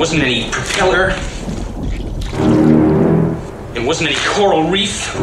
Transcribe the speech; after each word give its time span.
wasn't 0.00 0.22
any 0.22 0.50
propeller. 0.50 1.10
It 3.74 3.84
wasn't 3.84 4.08
any 4.08 4.18
coral 4.26 4.70
reef. 4.70 5.14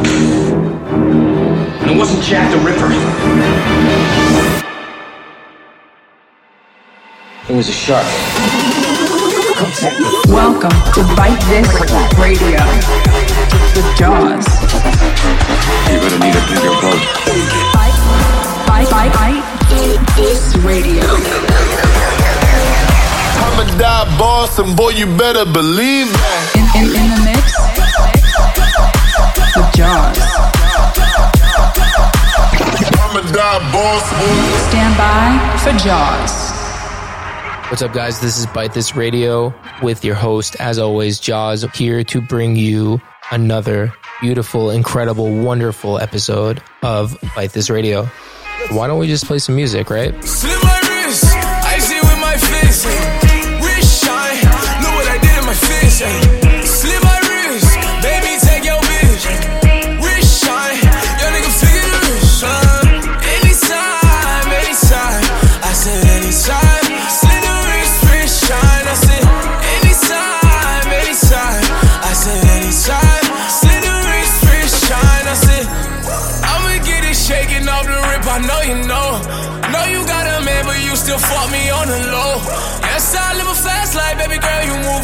And 1.82 1.90
it 1.90 1.96
wasn't 1.98 2.22
Jack 2.22 2.52
the 2.52 2.58
Ripper. 2.58 2.86
It 7.52 7.56
was 7.56 7.68
a 7.68 7.72
shark. 7.72 8.06
Welcome 10.28 10.70
to 10.94 11.02
Bite 11.16 11.42
This 11.48 11.66
Radio 12.16 12.62
with 13.74 13.98
JAUZ. 13.98 14.46
You're 15.90 16.02
gonna 16.02 16.24
need 16.24 16.36
a 16.36 16.44
bigger 16.46 16.70
boat. 16.78 17.02
Bite, 17.74 17.98
bite, 18.68 18.88
bite, 18.90 19.12
bite 19.12 20.14
This 20.14 20.56
Radio. 20.58 21.97
I'm 23.58 23.66
a 23.66 23.76
die 23.76 24.18
boss, 24.18 24.56
and 24.60 24.76
boy, 24.76 24.90
you 24.90 25.04
better 25.04 25.44
believe 25.44 26.06
that. 26.12 26.54
In, 26.54 26.62
in, 26.78 26.94
in 26.94 27.10
the 27.10 27.18
mix 27.26 27.58
with 29.56 29.66
JAUZ. 29.74 30.14
I'm 33.02 33.16
a 33.16 33.22
die 33.32 33.58
boss. 33.72 34.06
Stand 34.68 34.94
by 34.96 35.34
for 35.58 35.72
JAUZ. 35.76 36.30
What's 37.68 37.82
up, 37.82 37.92
guys? 37.92 38.20
This 38.20 38.38
is 38.38 38.46
Bite 38.46 38.74
This 38.74 38.94
Radio 38.94 39.52
with 39.82 40.04
your 40.04 40.14
host, 40.14 40.54
as 40.60 40.78
always, 40.78 41.18
JAUZ, 41.20 41.74
here 41.74 42.04
to 42.04 42.20
bring 42.20 42.54
you 42.54 43.00
another 43.32 43.92
beautiful, 44.20 44.70
incredible, 44.70 45.34
wonderful 45.34 45.98
episode 45.98 46.62
of 46.82 47.18
Bite 47.34 47.54
This 47.54 47.70
Radio. 47.70 48.08
Why 48.70 48.86
don't 48.86 49.00
we 49.00 49.08
just 49.08 49.24
play 49.24 49.40
some 49.40 49.56
music, 49.56 49.90
right? 49.90 50.14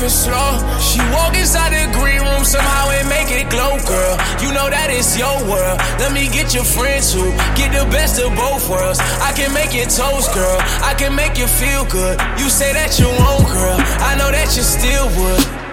Slow. 0.09 0.59
She 0.81 1.01
walk 1.13 1.37
inside 1.37 1.73
the 1.73 1.87
green 1.97 2.21
room, 2.21 2.45
somehow 2.45 2.91
it 2.91 3.07
make 3.09 3.31
it 3.31 3.51
glow, 3.51 3.79
girl. 3.87 4.15
You 4.43 4.53
know 4.53 4.69
that 4.69 4.89
it's 4.91 5.17
your 5.17 5.37
world. 5.49 5.79
Let 5.99 6.13
me 6.13 6.29
get 6.29 6.55
your 6.55 6.65
friends 6.65 7.13
who 7.13 7.25
get 7.57 7.73
the 7.73 7.85
best 7.91 8.21
of 8.21 8.35
both 8.37 8.69
worlds. 8.69 8.99
I 9.23 9.33
can 9.33 9.53
make 9.53 9.75
it 9.75 9.91
toast, 9.91 10.33
girl. 10.35 10.59
I 10.83 10.95
can 10.99 11.15
make 11.15 11.39
you 11.39 11.47
feel 11.47 11.85
good. 11.87 12.21
You 12.39 12.49
say 12.51 12.73
that 12.73 12.99
you 12.99 13.07
won't, 13.07 13.49
girl. 13.49 13.79
I 14.05 14.17
know 14.17 14.31
that 14.31 14.57
you 14.57 14.63
still 14.63 15.07
would. 15.17 15.64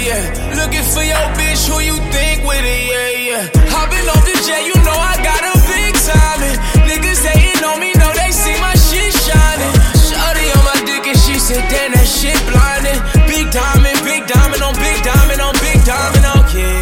Yeah. 0.00 0.56
Looking 0.56 0.84
for 0.84 1.04
your 1.04 1.26
bitch, 1.36 1.68
who 1.68 1.80
you 1.80 1.96
think 2.12 2.44
with 2.44 2.64
it, 2.64 2.82
yeah, 2.88 3.10
yeah. 3.28 3.44
Hopping 3.72 4.06
off 4.08 4.24
the 4.24 4.36
jet, 4.46 4.64
you 4.64 4.76
know 4.82 4.96
I 4.96 5.14
got 5.20 5.42
a 5.44 5.54
big 5.68 5.92
timing. 6.00 6.56
Niggas 6.88 7.20
hating 7.24 7.64
on 7.64 7.78
me, 7.80 7.92
know 8.00 8.12
they 8.16 8.32
see 8.32 8.56
my 8.60 8.74
shit 8.76 9.12
shining. 9.12 9.72
Shawty 10.00 10.46
on 10.56 10.62
my 10.64 10.78
dick 10.88 11.04
and 11.06 11.18
she 11.20 11.36
said, 11.36 11.62
damn, 11.68 11.92
that 11.92 12.08
shit 12.08 12.36
blinding. 12.48 13.00
Big 13.28 13.52
diamond, 13.52 13.98
big 14.02 14.26
diamond 14.26 14.62
on 14.64 14.74
big 14.80 14.98
diamond 15.04 15.40
on 15.40 15.54
big 15.60 15.78
diamond, 15.84 16.26
okay. 16.44 16.80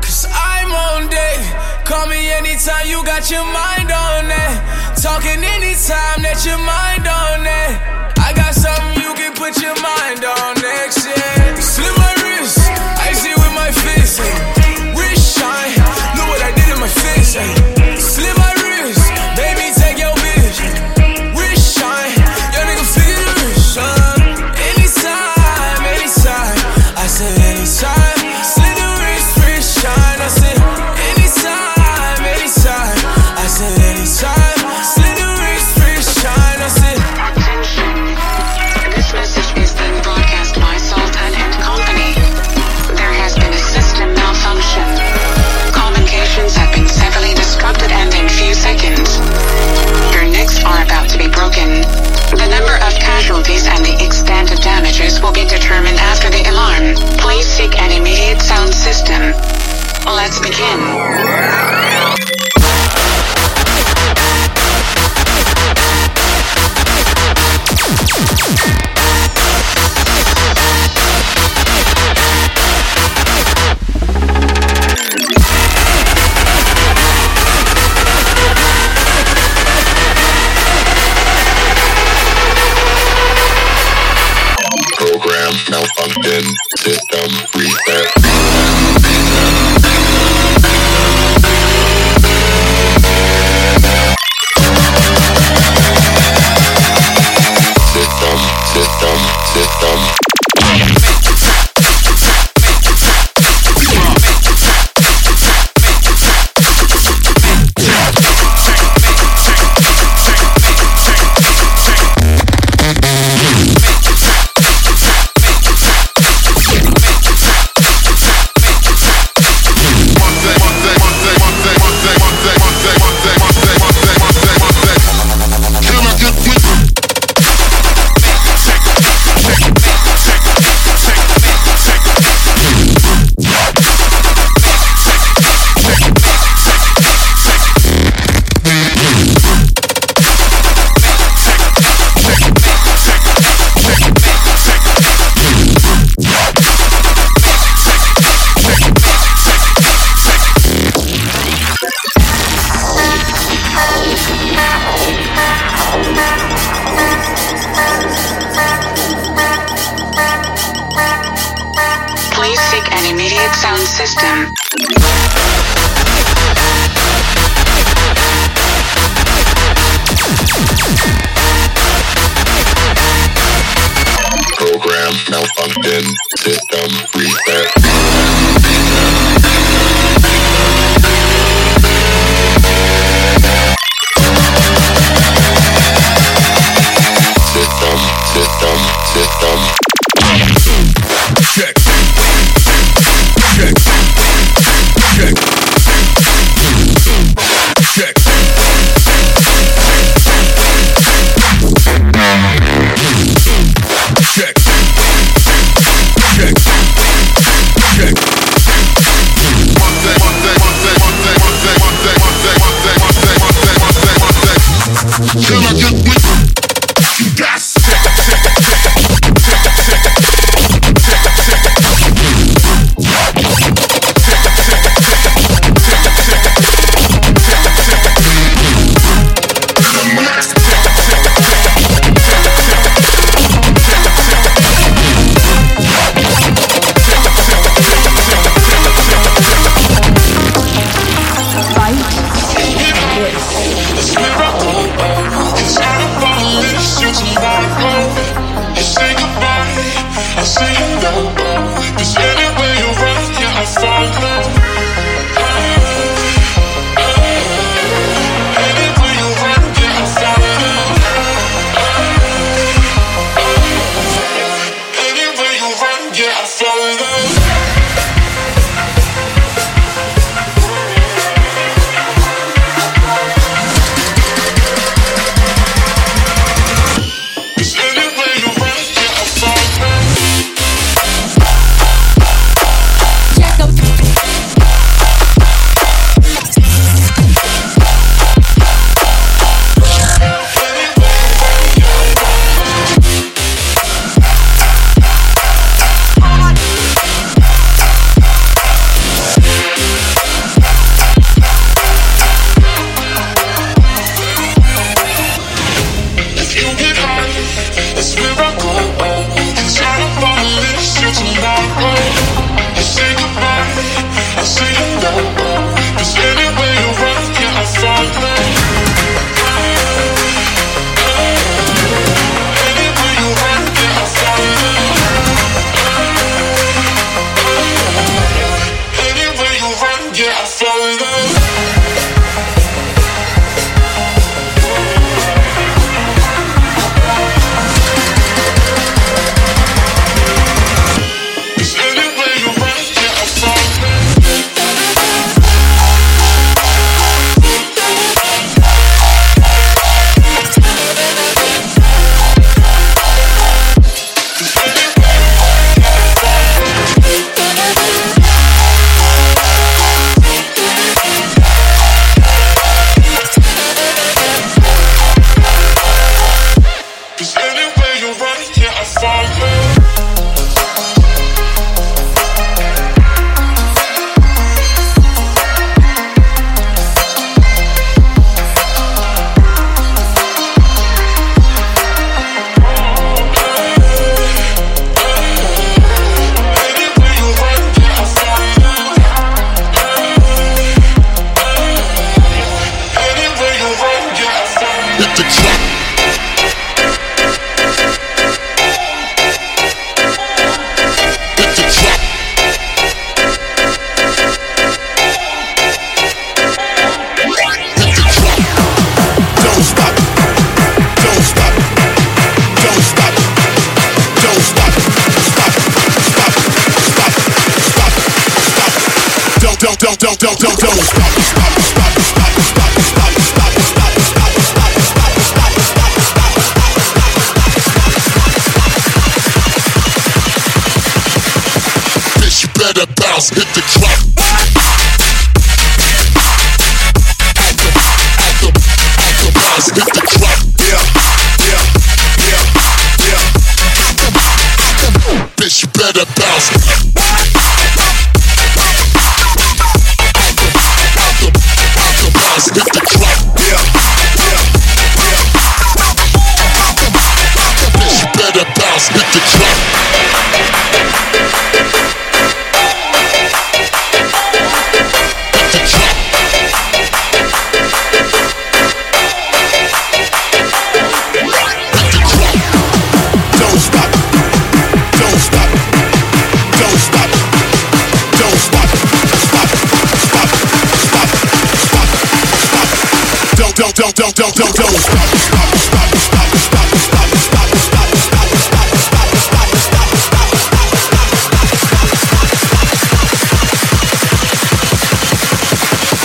Cause 0.00 0.26
I'm 0.30 0.70
on 0.70 1.10
deck. 1.10 1.38
Call 1.84 2.06
me 2.06 2.30
anytime 2.30 2.86
you 2.86 3.04
got 3.04 3.30
your 3.30 3.44
mind 3.44 3.90
on 3.90 4.30
that. 4.30 4.54
Talking 5.02 5.42
anytime 5.42 6.22
that 6.22 6.38
your 6.46 6.58
mind 6.62 7.04
on 7.04 7.42
that. 7.42 8.14
I 8.22 8.30
got 8.32 8.54
something 8.54 9.02
you 9.02 9.12
can 9.18 9.34
put 9.34 9.58
your 9.60 9.74
mind 9.82 10.22
on 10.22 10.61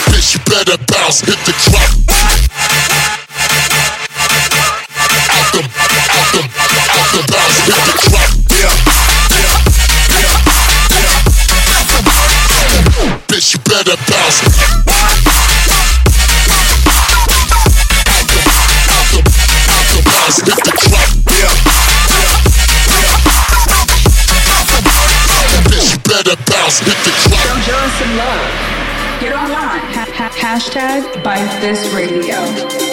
Bitch, 0.08 0.34
you 0.34 0.40
better 0.48 0.78
bounce, 0.88 1.20
hit 1.20 1.40
the 1.44 1.57
Life 31.38 31.62
This 31.62 31.94
Radio. 31.94 32.87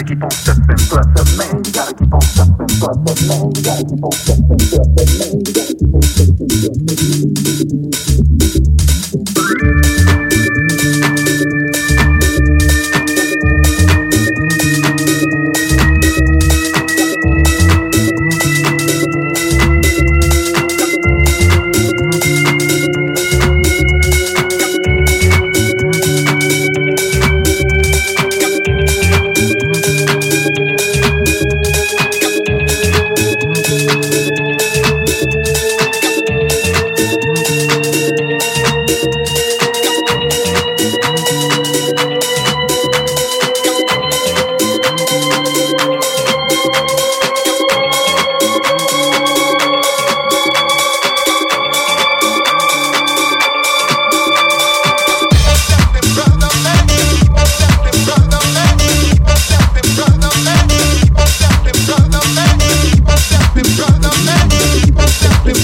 equipo. 0.00 0.28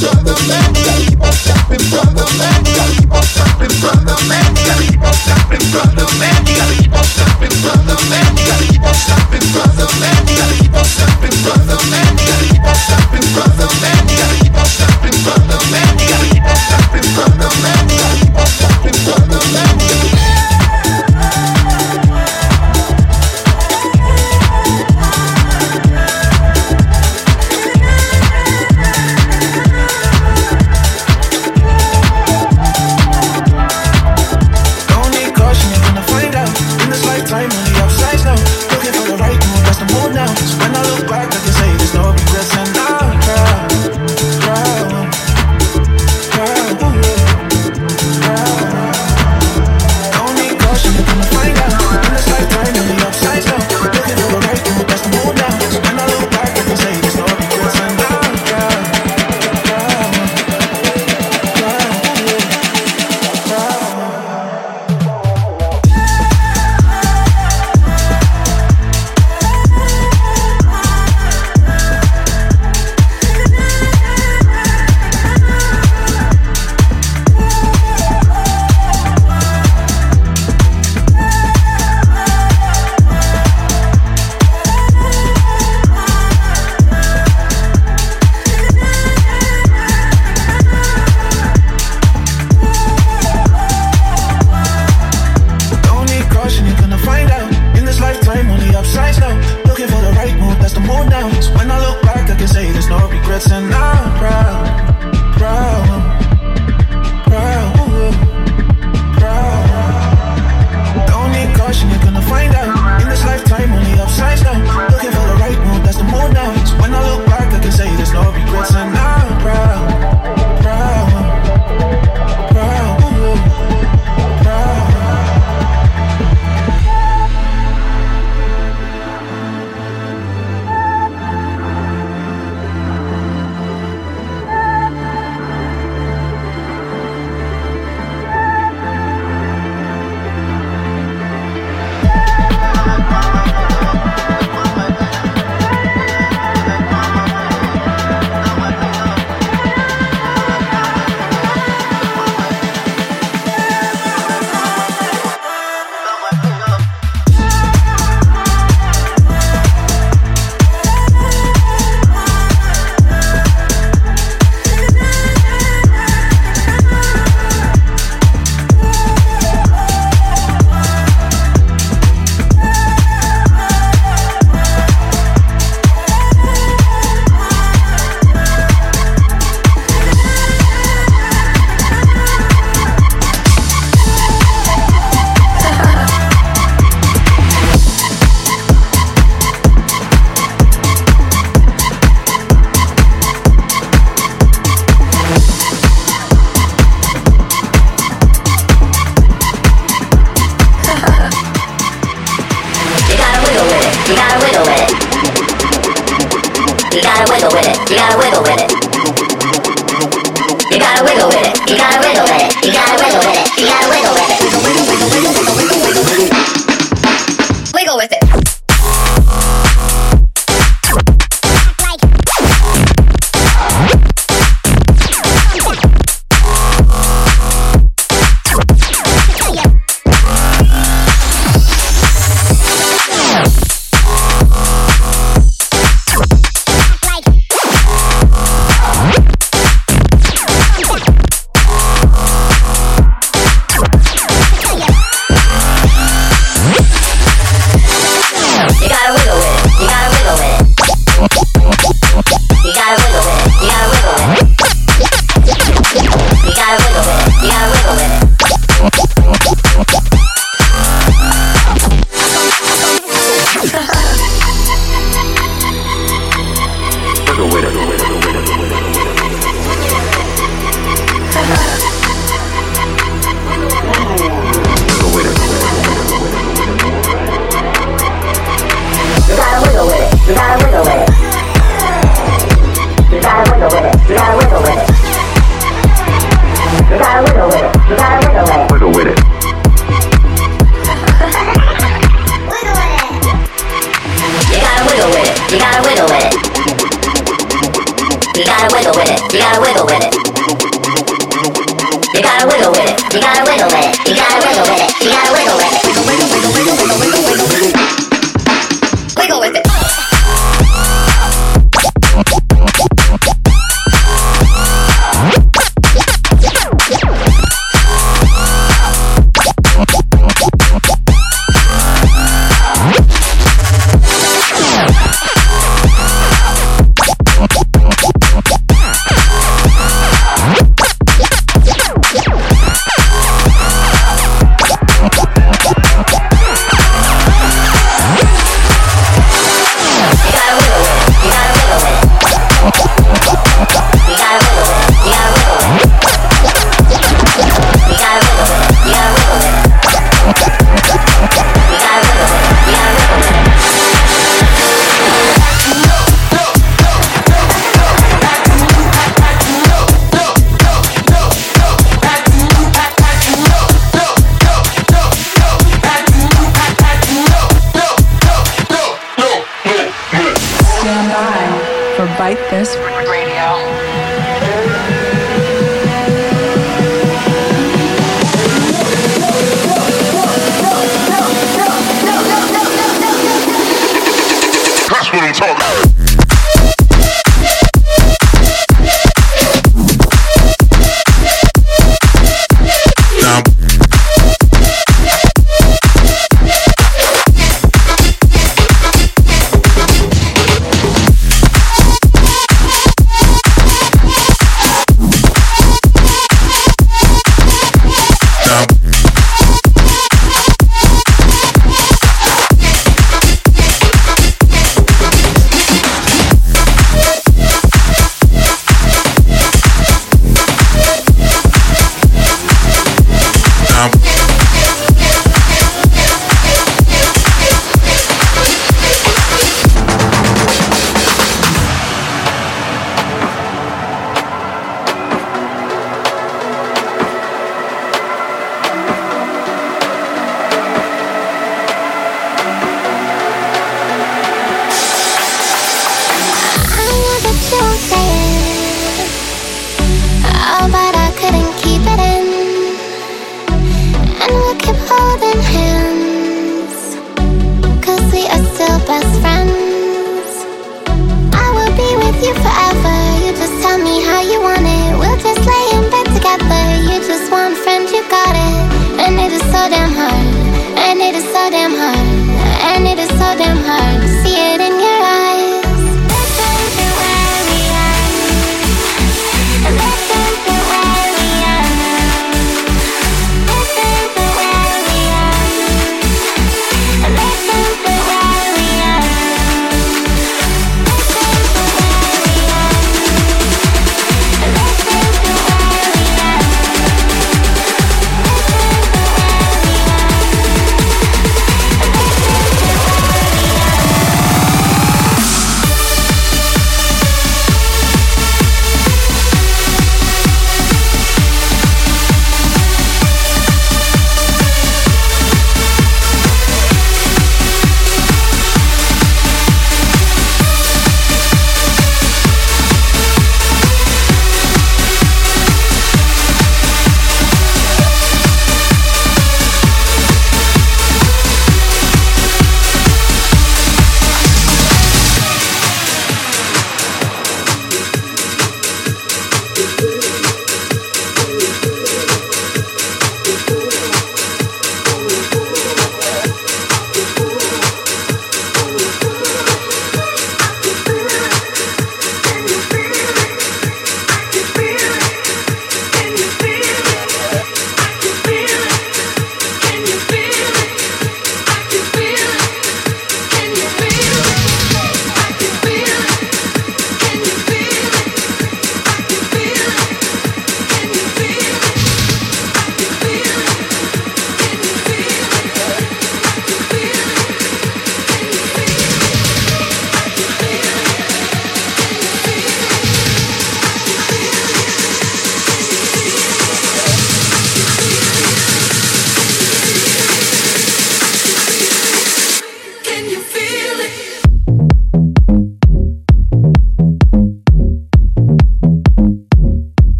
Brother 0.00 0.34
man, 0.48 0.74
gotta 0.74 1.06
keep 1.06 1.20
on 1.22 1.32
stepping, 1.32 1.90
brother 1.90 2.26
man, 2.36 2.64
gotta 2.64 2.92
keep 2.94 3.12
on 3.12 3.22
stepping, 3.22 3.80
brother 7.60 8.08
man. 8.10 8.43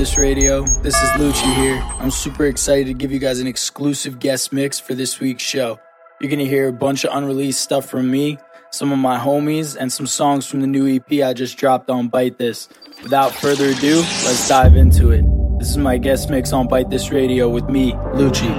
This 0.00 0.16
Radio? 0.16 0.62
This 0.80 0.94
is 0.94 1.10
Lucchii 1.10 1.54
here. 1.56 1.78
I'm 1.98 2.10
super 2.10 2.46
excited 2.46 2.86
to 2.86 2.94
give 2.94 3.12
you 3.12 3.18
guys 3.18 3.38
an 3.38 3.46
exclusive 3.46 4.18
guest 4.18 4.50
mix 4.50 4.80
for 4.80 4.94
this 4.94 5.20
week's 5.20 5.42
show. 5.42 5.78
You're 6.22 6.30
gonna 6.30 6.44
hear 6.44 6.68
a 6.68 6.72
bunch 6.72 7.04
of 7.04 7.14
unreleased 7.14 7.60
stuff 7.60 7.84
from 7.84 8.10
me, 8.10 8.38
some 8.70 8.92
of 8.92 8.98
my 8.98 9.18
homies, 9.18 9.76
and 9.78 9.92
some 9.92 10.06
songs 10.06 10.46
from 10.46 10.62
the 10.62 10.66
new 10.66 10.88
EP 10.88 11.22
I 11.22 11.34
just 11.34 11.58
dropped 11.58 11.90
on 11.90 12.08
Bite 12.08 12.38
This. 12.38 12.70
Without 13.02 13.34
further 13.34 13.68
ado, 13.68 13.96
let's 13.96 14.48
dive 14.48 14.74
into 14.74 15.10
it. 15.10 15.22
This 15.58 15.68
is 15.68 15.76
my 15.76 15.98
guest 15.98 16.30
mix 16.30 16.54
on 16.54 16.66
Bite 16.66 16.88
This 16.88 17.10
Radio 17.10 17.50
with 17.50 17.68
me, 17.68 17.92
Lucchii. 17.92 18.54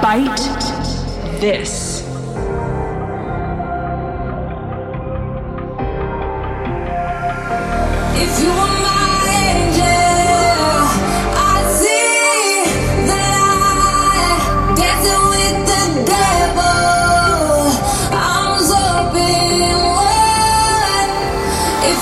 Bite 0.00 1.38
This. 1.38 1.87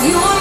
You 0.04 0.36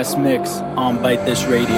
guest 0.00 0.16
mix 0.16 0.50
on 0.78 1.02
Bite 1.02 1.22
This 1.26 1.44
Radio. 1.44 1.69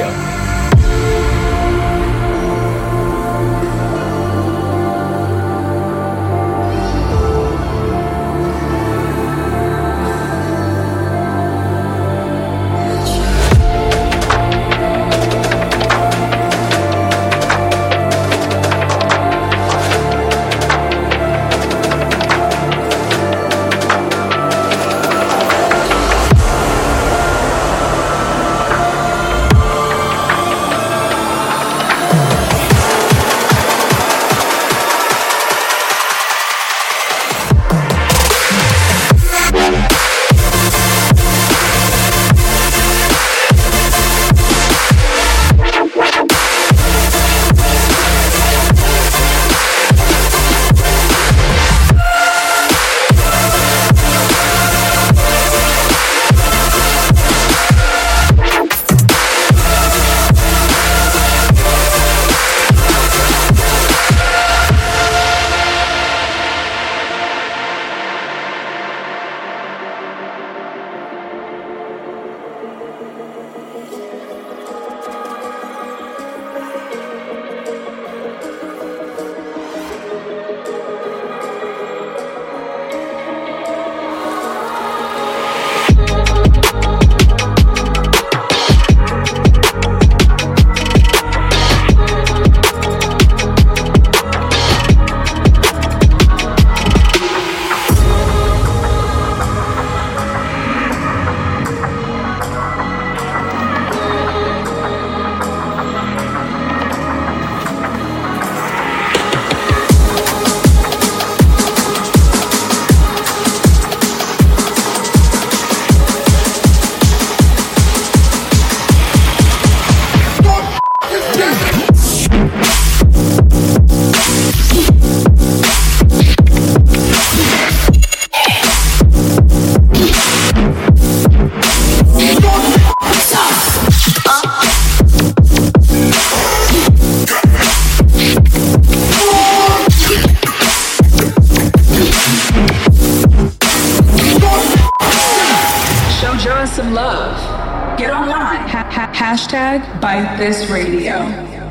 hashtag 149.73 150.01
Bite 150.01 150.39
This 150.39 150.69
Radio. 150.71 151.62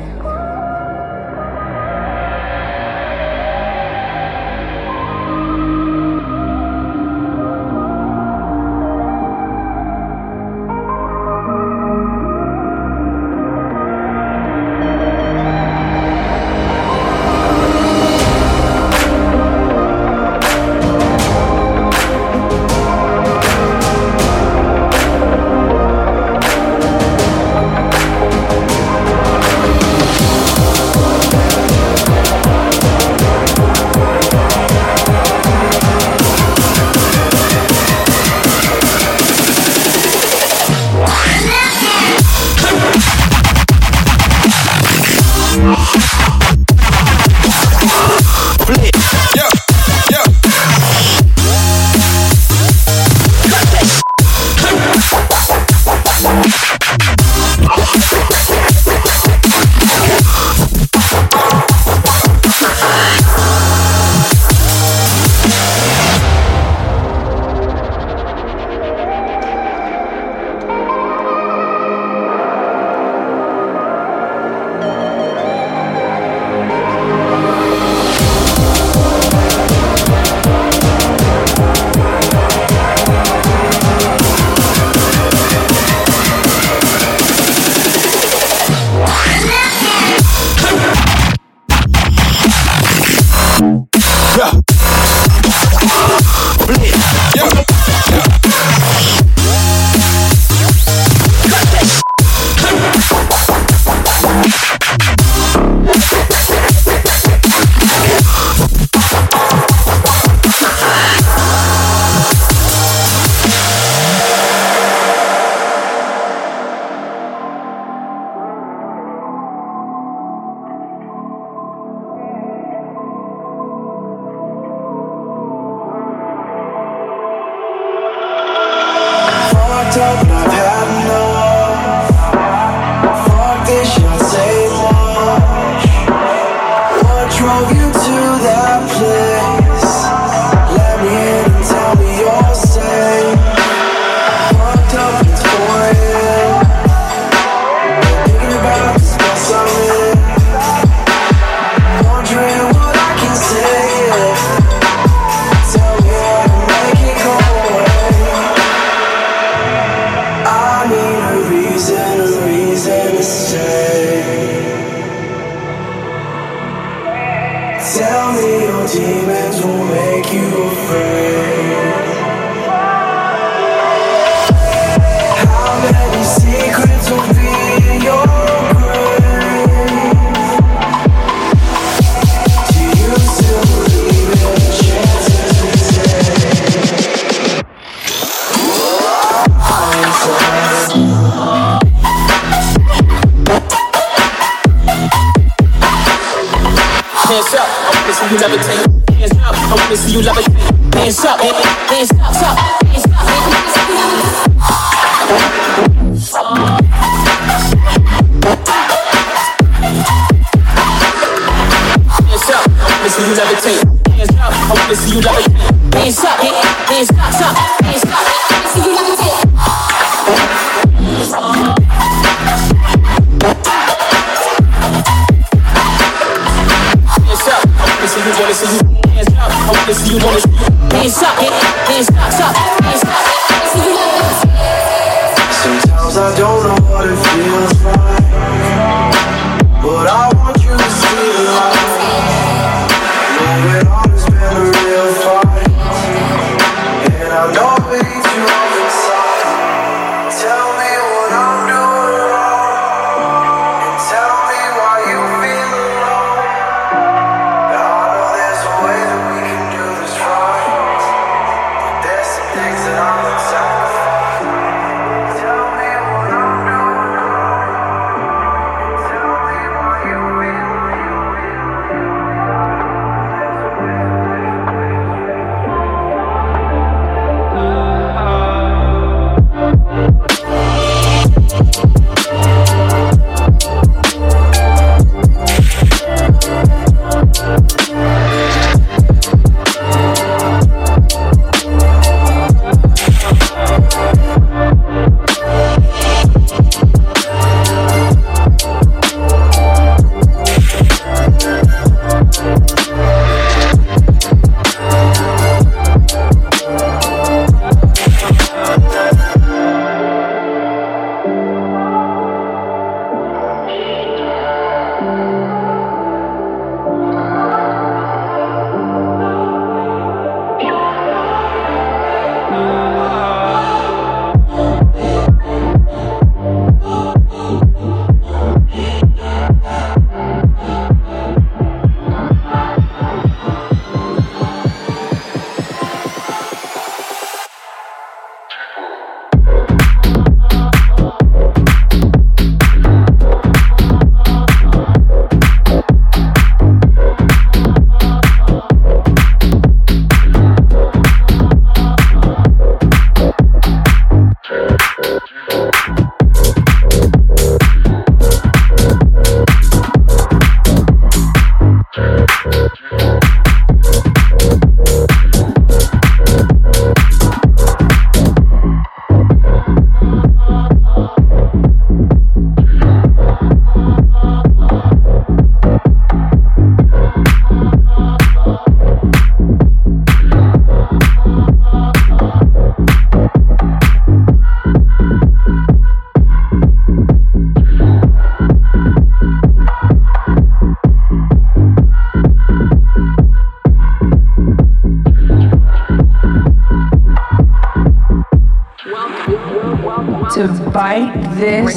This 401.42 401.74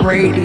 Radio. 0.00 0.37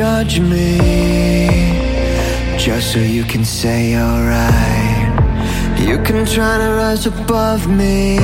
Judge 0.00 0.40
me 0.40 0.78
Just 2.56 2.92
so 2.92 3.00
you 3.00 3.22
can 3.32 3.44
say 3.44 3.80
alright 4.04 5.08
You 5.88 5.96
can 6.06 6.24
try 6.24 6.54
to 6.62 6.68
rise 6.82 7.04
above 7.14 7.62
me 7.68 8.18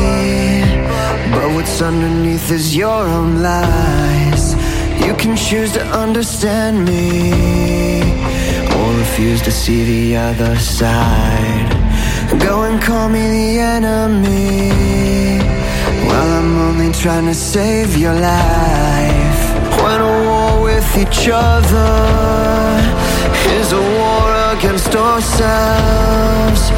But 1.34 1.48
what's 1.54 1.82
underneath 1.82 2.50
is 2.50 2.74
your 2.74 3.02
own 3.16 3.42
lies. 3.50 4.44
You 5.04 5.12
can 5.22 5.36
choose 5.36 5.72
to 5.78 5.84
understand 6.04 6.76
me 6.90 7.10
Or 8.76 8.88
refuse 9.04 9.42
to 9.48 9.52
see 9.62 9.80
the 9.92 10.16
other 10.28 10.54
side. 10.80 11.70
Go 12.48 12.54
and 12.68 12.76
call 12.88 13.08
me 13.16 13.24
the 13.38 13.50
enemy 13.76 14.70
While 16.06 16.30
I'm 16.38 16.52
only 16.68 16.90
trying 17.02 17.26
to 17.26 17.34
save 17.34 17.90
your 18.04 18.14
life 18.14 18.86
each 20.96 21.28
other. 21.28 21.92
Is 23.58 23.72
a 23.72 23.80
war 23.80 24.56
against 24.56 24.94
ourselves. 24.94 26.70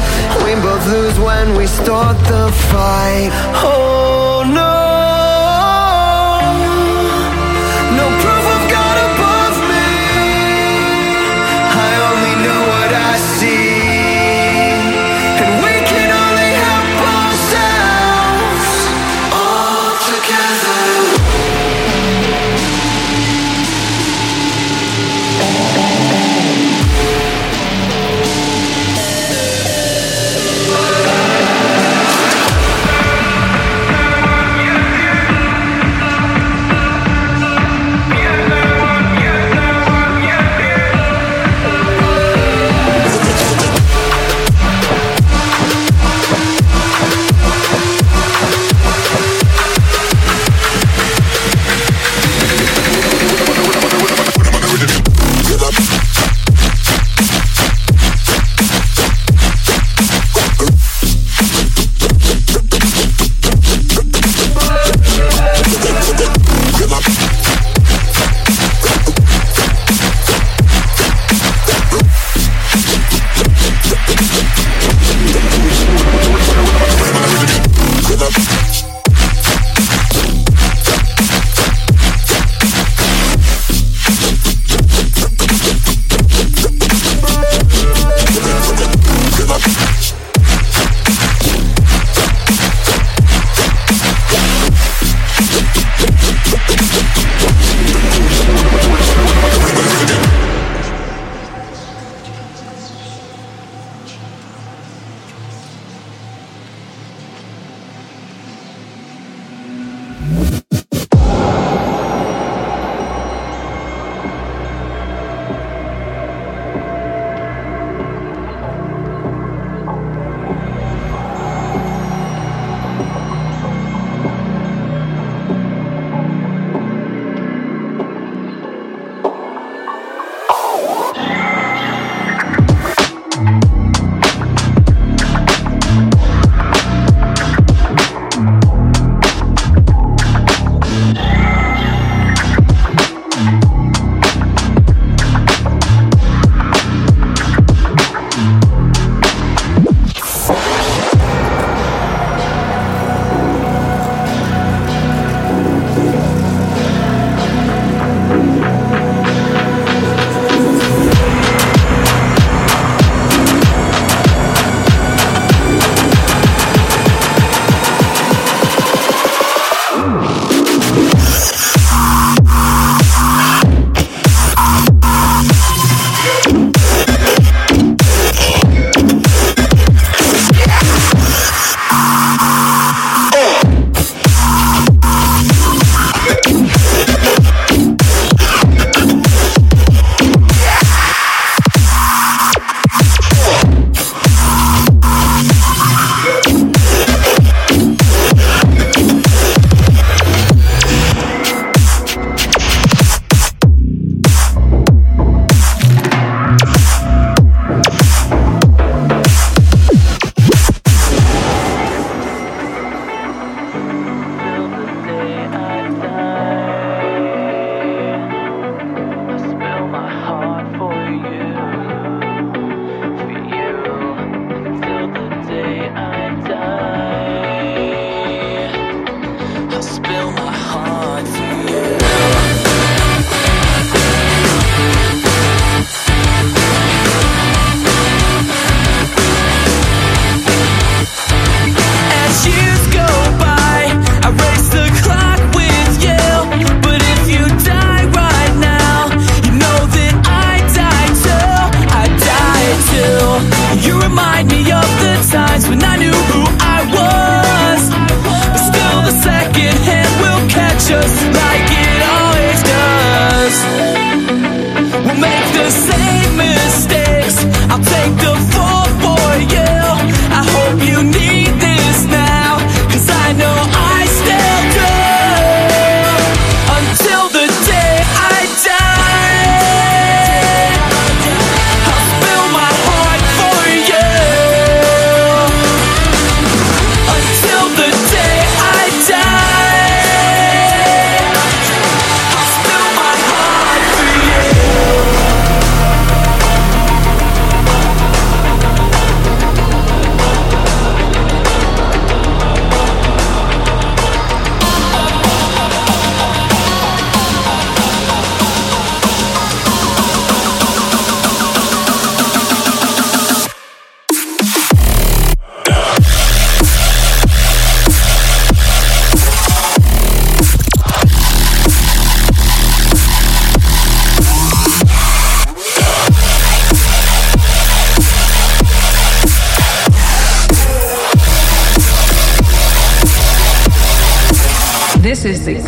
We 0.43 0.53
both 0.55 0.85
lose 0.87 1.17
when 1.19 1.55
we 1.55 1.65
start 1.67 2.17
the 2.27 2.51
fight. 2.69 3.29
Oh 3.55 4.08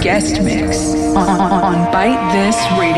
guest 0.01 0.41
mix 0.41 0.95
on, 1.15 1.29
on, 1.29 1.51
on 1.51 1.91
Bite 1.91 2.33
This 2.33 2.57
Radio. 2.79 2.90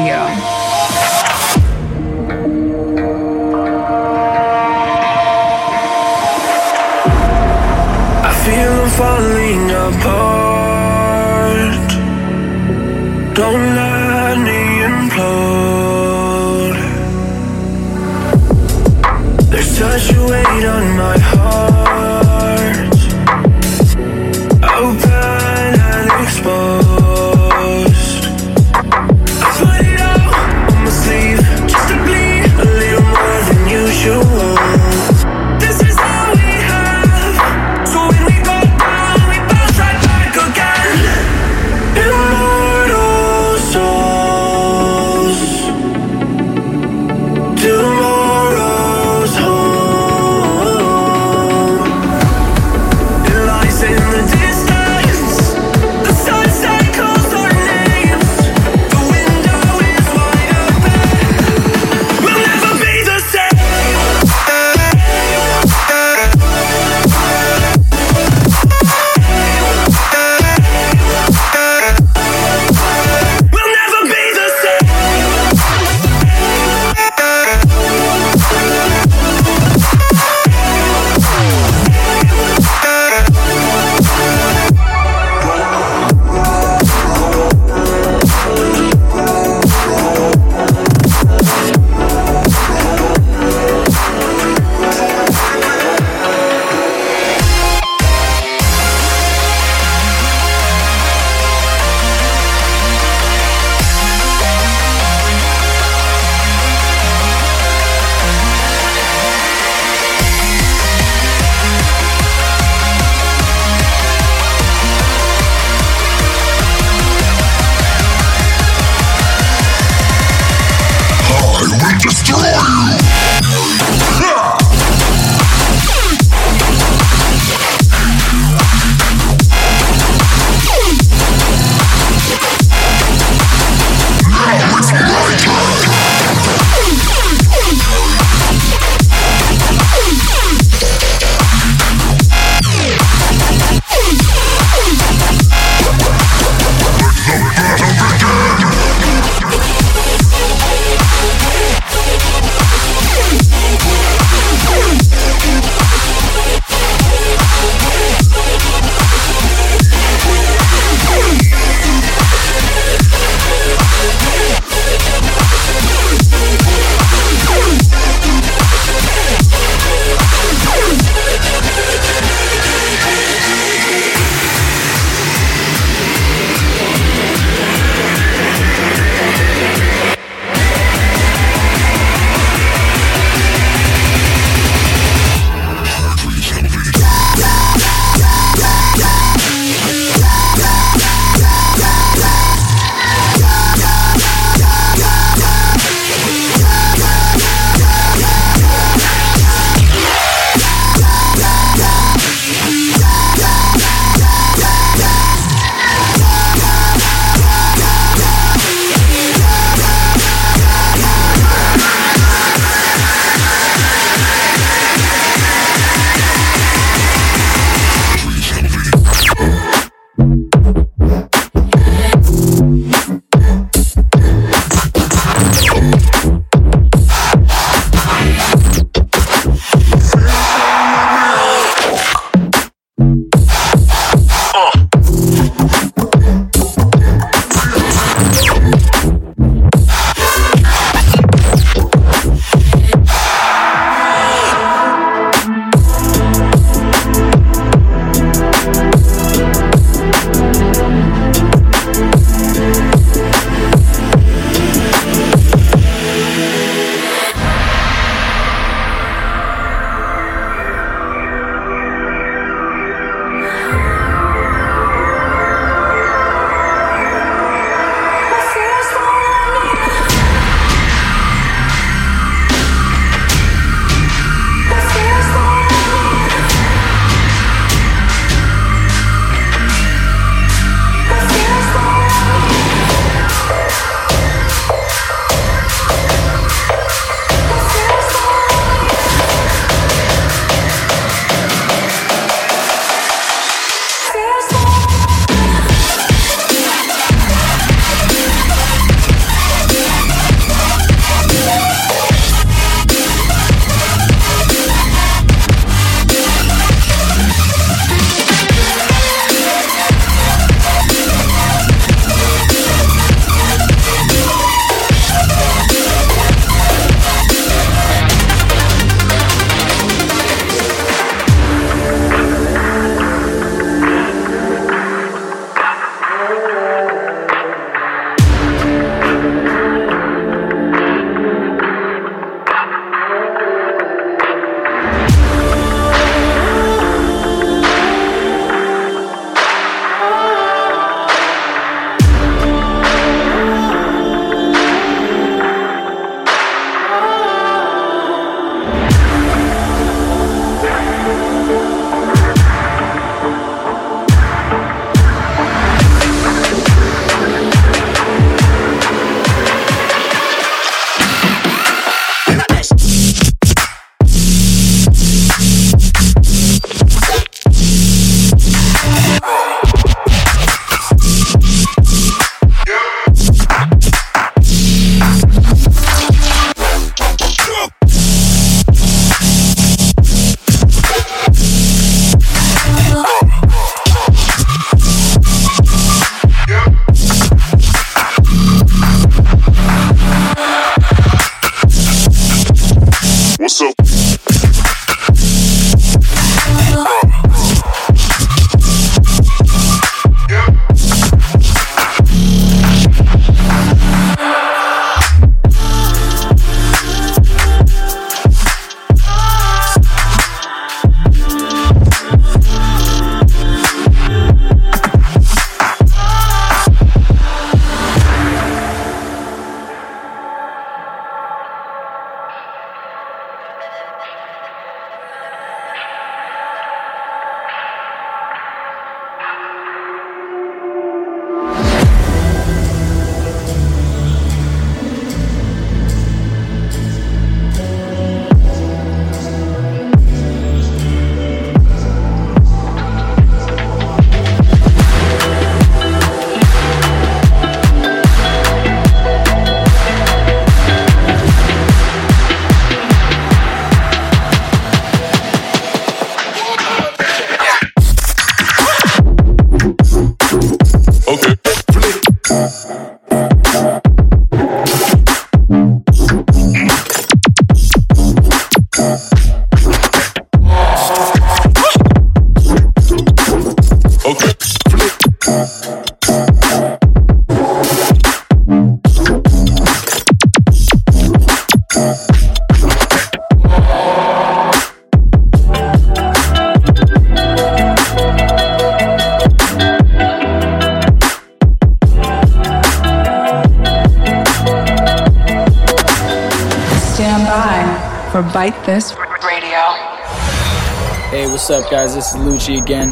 This 502.03 502.15
is 502.15 502.19
Lucchii 502.19 502.61
again. 502.61 502.89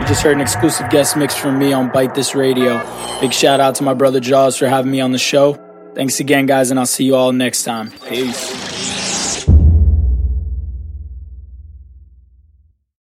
You 0.00 0.06
just 0.06 0.22
heard 0.22 0.36
an 0.36 0.40
exclusive 0.40 0.88
guest 0.88 1.18
mix 1.18 1.34
from 1.34 1.58
me 1.58 1.74
on 1.74 1.90
Bite 1.90 2.14
This 2.14 2.34
Radio. 2.34 2.82
Big 3.20 3.30
shout 3.30 3.60
out 3.60 3.74
to 3.74 3.82
my 3.82 3.92
brother 3.92 4.20
JAUZ 4.20 4.58
for 4.58 4.66
having 4.68 4.90
me 4.90 5.02
on 5.02 5.12
the 5.12 5.18
show. 5.18 5.52
Thanks 5.94 6.18
again, 6.18 6.46
guys, 6.46 6.70
and 6.70 6.80
I'll 6.80 6.86
see 6.86 7.04
you 7.04 7.14
all 7.14 7.30
next 7.30 7.64
time. 7.64 7.90
Peace. 8.08 8.53